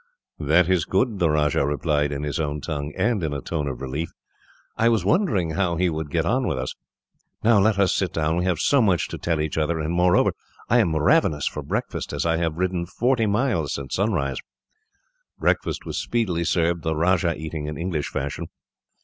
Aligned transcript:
"That 0.39 0.67
is 0.67 0.85
good," 0.85 1.19
the 1.19 1.29
Rajah 1.29 1.63
replied, 1.63 2.11
in 2.11 2.23
his 2.23 2.39
own 2.39 2.59
tongue, 2.59 2.91
and 2.97 3.21
in 3.23 3.33
a 3.35 3.39
tone 3.39 3.67
of 3.67 3.81
relief. 3.81 4.09
"I 4.75 4.89
was 4.89 5.05
wondering 5.05 5.51
how 5.51 5.75
he 5.75 5.91
would 5.91 6.09
get 6.09 6.25
on 6.25 6.47
with 6.47 6.57
us. 6.57 6.73
"Now, 7.43 7.59
let 7.59 7.77
us 7.77 7.93
sit 7.93 8.11
down. 8.11 8.37
We 8.37 8.45
have 8.45 8.57
so 8.57 8.81
much 8.81 9.09
to 9.09 9.19
tell 9.19 9.39
each 9.39 9.59
other, 9.59 9.79
and, 9.79 9.93
moreover, 9.93 10.33
I 10.67 10.79
am 10.79 10.95
ravenous 10.95 11.45
for 11.45 11.61
breakfast, 11.61 12.13
as 12.13 12.25
I 12.25 12.37
have 12.37 12.57
ridden 12.57 12.87
forty 12.87 13.27
miles 13.27 13.75
since 13.75 13.93
sunrise." 13.93 14.39
Breakfast 15.37 15.85
was 15.85 15.99
speedily 15.99 16.45
served, 16.45 16.81
the 16.81 16.95
Rajah 16.95 17.35
eating 17.37 17.67
in 17.67 17.77
English 17.77 18.07
fashion. 18.09 18.47